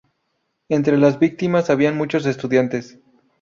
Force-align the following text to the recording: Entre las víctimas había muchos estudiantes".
Entre 0.67 0.97
las 0.97 1.19
víctimas 1.19 1.69
había 1.69 1.91
muchos 1.91 2.25
estudiantes". 2.25 2.97